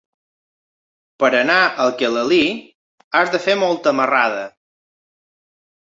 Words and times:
Per 1.23 1.29
anar 1.39 1.57
a 1.65 1.67
Alcalalí 1.85 2.41
has 3.19 3.35
de 3.37 3.43
fer 3.47 3.59
molta 3.65 3.97
marrada. 4.01 4.43